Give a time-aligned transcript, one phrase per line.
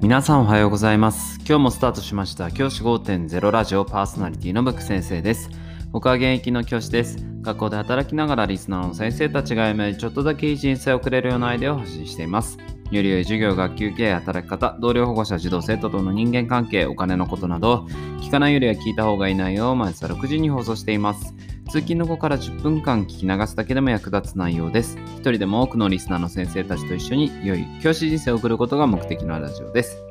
[0.00, 1.38] 皆さんおはようございます。
[1.40, 2.50] 今日もスタートしました。
[2.50, 5.50] 教師5.0ラジオパーソナリティのブク先生です。
[5.90, 7.18] 僕は現役の教師です。
[7.42, 12.56] 学校で働きながらリスナーの先生たちが夢よりちょっとだけいい人生をくれるようなアイデアを発信しています。
[12.90, 17.86] より良い授業、学級経営、働き方、同僚保護者、児童生徒との人間関係、お金のことなど、
[18.22, 21.34] 聞かないよりは聞いた方がいい内容を毎朝6時に放送しています。
[21.70, 24.98] 通勤の後から10分間聞き流すだけでも役立つ内容です。
[25.18, 30.02] 一人でも多くのリスナーの先生たちと一緒に良い教師人生を送ることが目的のラジオです。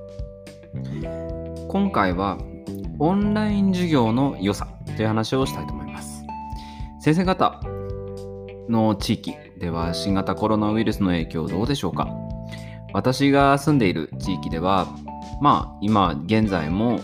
[1.67, 2.37] 今回は
[2.97, 6.23] オンライン授業の良さという話をしたいと思います。
[7.01, 7.59] 先生方
[8.69, 12.07] の地域では新型コロナウイルスの影響どうでしょうか？
[12.93, 14.87] 私が住んでいる地域では
[15.41, 17.01] まあ今現在も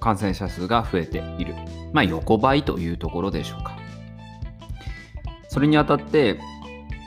[0.00, 1.54] 感染者数が増えている。
[1.92, 3.76] まあ横ばいというところでしょうか。
[5.58, 6.38] それにあたって、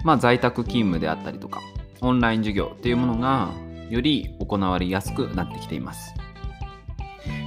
[0.04, 1.62] まあ、在宅勤務であったりとか、
[2.02, 3.50] オンライン授業っていうものが
[3.90, 6.14] より行われやすくなってきています。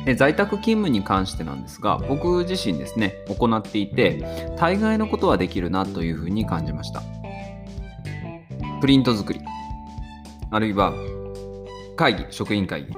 [0.06, 7.02] で在宅勤務に関してなんですが、僕自身ですね、行っていて、大概のことはできるなというふうに感じました。
[8.80, 9.40] プリント作り、
[10.50, 10.94] あるいは
[11.96, 12.96] 会議、職員会議、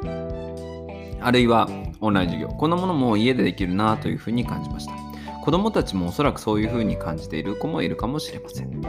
[1.20, 1.68] あるいは
[2.00, 5.05] オンライン授業、こんなものも家でできるなというふうに感じました。
[5.46, 8.82] 子供たちもおそらくそういうふうに感じている子もいるかもしれません。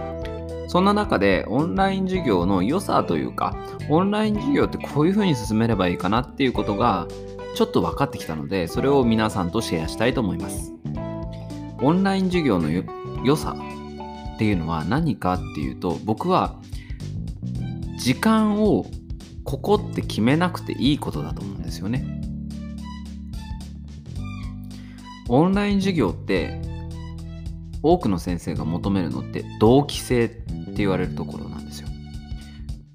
[0.67, 3.55] そんな中でオンライン授業の良さというか、
[3.91, 7.07] オンライン授業ってこういうふうに進めればいいかなっていうことが
[7.53, 10.73] ちょっと分かってきたので、それを皆さんとシェアしたいと思います。
[11.83, 12.71] オンライン授業の
[13.23, 13.55] 良さ
[14.33, 16.55] っていうのは何かっていうと、僕は
[17.99, 18.87] 時間を
[19.43, 22.16] ここって決めなくていいことだと思うんですよね。
[25.29, 26.61] オンライン授業って
[27.83, 30.45] 多くの先生が求めるのって同期性って
[30.77, 31.87] 言われるところなんですよ。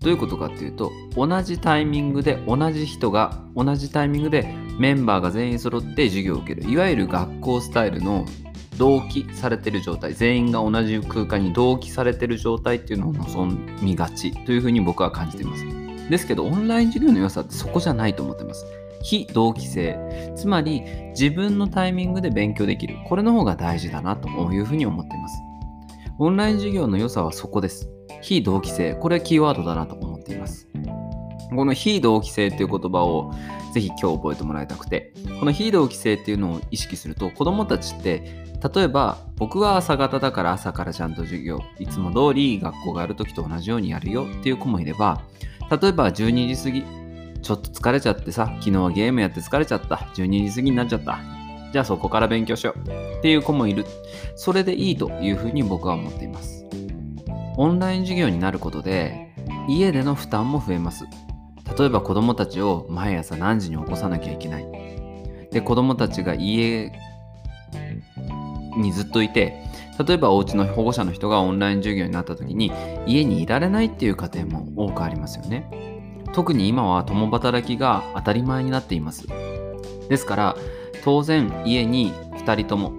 [0.00, 8.26] どういうことかっていうと同じタイミングで同じ人が同じタイミングでメンバーが全員揃って授業を受けるいわゆる学校スタイルの
[8.78, 13.46] 同期されてる状態全員が同じ空間に同期されてる状態っていうのを望
[13.80, 15.64] みがちというふうに僕は感じています。
[16.10, 18.66] ですけどオンライン授業の良さってそこじゃないと思ってます。
[19.02, 19.98] 非同期性
[20.36, 22.96] つまり自分のタイミングで勉強できる。
[23.06, 25.38] これの方が大事だなというふうに思っています。
[26.18, 27.90] オンライン授業の良さはそこです。
[28.20, 30.68] 非同期性これはキーワードだなと思っています。
[31.54, 33.32] この非同期性っていう言葉を
[33.72, 45.22] ぜひ今日覚えてもらいたくてこの非同期性っていうのを意識すると子どもたちって例えば僕は朝方だから朝からちゃんと授業いつも通り学校がある時と同じようにやるよっていう子もいれば
[45.70, 46.84] 例えば12時過ぎ
[47.42, 49.96] ちょっと疲れちゃってさ、昨日はゲームやって疲れちゃった。
[50.14, 51.18] 12時過ぎになっちゃった。
[51.72, 52.78] じゃあそこから勉強しよう。
[53.18, 53.84] っていう子もいる。
[54.36, 56.64] それでいいというふうに僕は思っています。
[57.56, 59.34] オンライン授業になることで、
[59.68, 61.04] 家での負担も増えます。
[61.78, 64.66] 例えば子供たちを毎朝何時に起こさなきゃいけない。
[65.50, 66.92] で、子供たちが家
[68.76, 69.54] にずっといて、
[70.06, 72.72] 例えばお家の保護者の人がオンライン授業になった時に
[73.06, 75.91] 家にいられないっていう家庭も多くありますよね。
[76.32, 79.26] 特に今は共働きが当たり前になっています。
[80.08, 80.56] ですから
[81.04, 82.92] 当然家に2人とも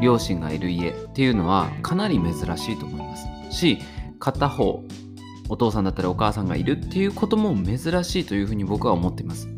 [0.00, 3.26] 両親がいる家っていうのはかなり珍しいと思います。
[3.50, 3.78] し
[4.18, 4.84] 片方
[5.48, 9.48] お父さんだったりお母さんがいるっていうことも珍しいというふうに僕は思っています。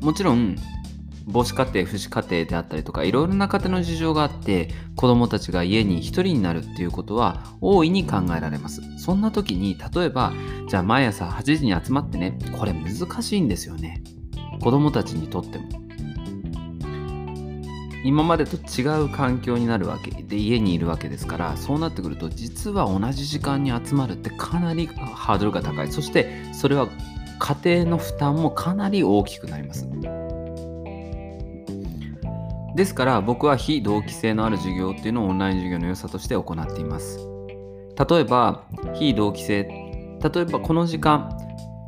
[0.00, 0.56] もちろん
[1.26, 8.82] 母子家庭父子家庭であったりとかいろいろな家庭の事情があって子どもたちが家に1人になるっていうことは大いに考えられます。
[8.98, 10.32] そんな時に例えば
[10.68, 14.02] じゃあ毎朝8時に集まってねこれ難しいんですよね。
[14.60, 15.82] 子どもたちにとっても。
[18.04, 25.92] 今までと違う環境になるわけで家にいるわけですからそうなってくると実は同じ時間に集まるってかなりハードルが高い。
[25.92, 26.88] そしてそれは
[27.38, 29.88] 家庭の負担もかなり大きくなります。
[32.74, 37.18] ですから僕は非同期性のある授業っていうのをオンライン授業の良さとして行っています。
[38.08, 38.64] 例えば
[38.94, 41.36] 非同期性例えばこの時間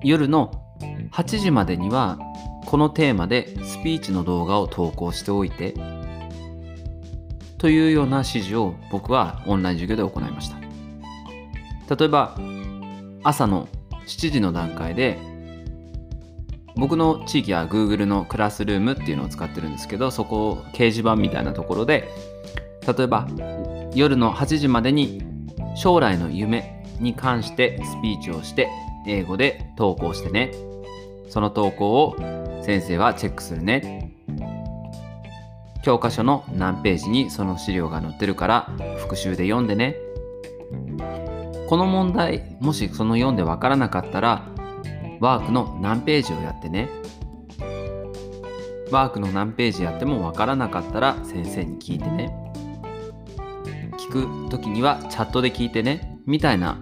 [0.02, 0.52] 夜の
[1.12, 2.18] 8時までには
[2.66, 5.74] このテーマでスピーチの動画を投稿しておいて
[7.58, 10.56] というような指示を僕はオンライン授業で行いました。
[11.96, 12.36] 例えば
[13.22, 13.68] 朝の
[14.06, 15.18] 7時の段階で
[16.76, 22.08] 僕の地域は Google のクラスルームっていうのを使ってるんですけどそこを掲示板みたいなところで
[22.86, 23.28] 例えば
[23.94, 25.22] 夜の8時までに
[25.76, 28.68] 将来の夢に関してスピーチをして
[29.06, 30.52] 英語で投稿してね。
[31.28, 32.16] その投稿を
[32.62, 34.12] 先生はチェックするね。
[35.82, 39.96] 教科書の何ページにその資料が載ってるから復習で読んでね。
[41.68, 44.46] この問題もしその読んでわからなかったら
[45.24, 46.90] ワークの何ページをやってね。
[48.90, 52.36] ワークの何ページやってもわからなかったら先生に聞いてね。
[53.96, 56.20] 聞く時にはチャットで聞いてね。
[56.26, 56.78] みたいな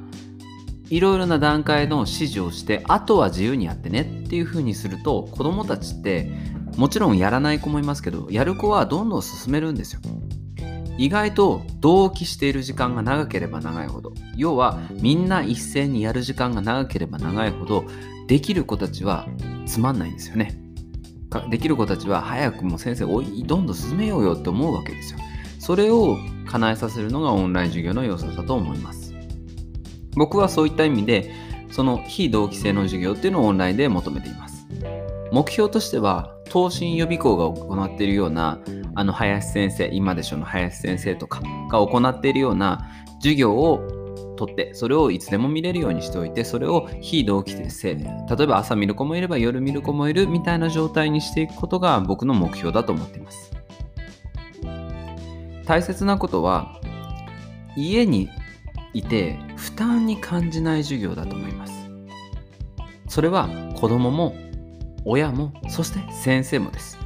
[0.91, 4.25] いろいろな段階の指示をしてあとは自由にやってね。
[4.27, 6.29] っていう風にすると子どもたちって
[6.77, 10.01] もちろんやらない子もいますけどやる子はどんどん進めるんですよ。
[10.99, 14.13] 意外と同期している時間が長ければ長いほど。
[14.37, 17.85] 要はみんな一斉にやる時間が長ければ長いほど
[18.27, 19.27] できる子たちは
[19.67, 20.59] つまんないんですよね。
[21.51, 25.19] できる子たちは早くも先生おいどんどん進めようよって思うわけですよ。
[25.59, 29.15] それを叶えさせるのがオンライン授業の良さだと思います。
[30.15, 31.33] 僕はそういった意味で
[31.71, 34.67] その非同期性の授業っていうのをオンラインで求めています。
[35.33, 38.59] 目標としては東進予備校が行っているような
[38.95, 41.41] あの林先生今でしょの林先生とか
[41.71, 42.91] が行っているような
[43.21, 43.81] 授業を
[44.47, 48.05] 取ってそれをいつでも見れるようにしておいてそれを非同期性例
[48.45, 53.53] えば朝見る子もいれば夜見る子もいるみたいな状態にしていくことが僕の目標だと思っています。
[55.65, 56.81] 大切なことは
[57.77, 58.29] 家に
[58.93, 61.89] いて負担に感じない授業だと思います。
[63.09, 64.35] それは子供も
[65.05, 67.02] 親もそして先生もです。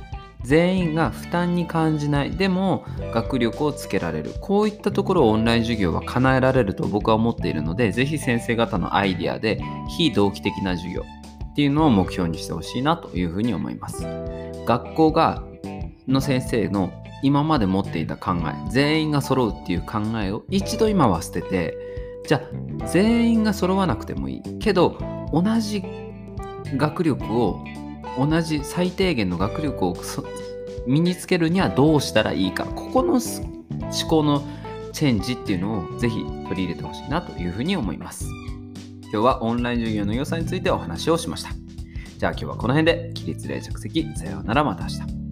[0.46, 2.30] 全員が負担に感じない。
[2.30, 4.32] でも学力をつけられる。
[4.40, 9.60] こういったところをオンライン授業は叶えられると僕は思っているのでぜひ先生方のアイデアで
[9.96, 11.02] 非同期的な授業
[11.52, 14.06] っていうのを目標にしてほしいなというふうに思います。
[14.66, 15.42] 学校が
[16.06, 21.76] の先生の今まで持っていた考え全員が揃うっていう考えを一度今は捨てて
[22.26, 22.42] じゃ
[22.82, 24.58] あ全員が揃わなくてもいい。
[24.58, 24.98] けど
[25.32, 25.82] 同じ
[26.76, 27.64] 学力を
[28.18, 29.96] 同じ最低限の学力を
[30.86, 32.64] 身につけるにはどうしたらいいか。
[32.64, 33.20] ここの思
[34.08, 34.42] 考の
[34.92, 38.26] チェンジっていうのをぜひ取り入れてほしいなというふうに思います。
[39.02, 41.50] 今日はオンライン授業の良さについてお話をしました。
[42.18, 43.10] じゃあ今日はこの辺で。
[43.14, 44.06] 起立例着席。
[44.16, 44.64] さようなら。
[44.64, 45.25] また明日。